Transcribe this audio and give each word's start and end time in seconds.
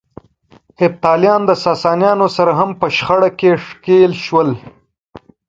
هېپتاليان 0.81 1.41
د 1.45 1.51
ساسانيانو 1.65 2.27
سره 2.37 2.51
هم 2.59 2.69
په 2.79 2.87
شخړه 2.97 3.29
کې 3.39 3.51
ښکېل 3.65 4.11
شول. 4.25 4.49